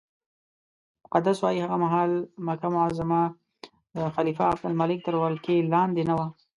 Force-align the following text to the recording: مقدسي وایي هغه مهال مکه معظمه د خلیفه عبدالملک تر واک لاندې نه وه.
مقدسي 1.03 1.41
وایي 1.43 1.59
هغه 1.65 1.77
مهال 1.83 2.11
مکه 2.45 2.67
معظمه 2.75 3.21
د 3.95 3.97
خلیفه 4.15 4.43
عبدالملک 4.53 4.99
تر 5.07 5.15
واک 5.17 5.45
لاندې 5.73 6.03
نه 6.09 6.13
وه. 6.17 6.27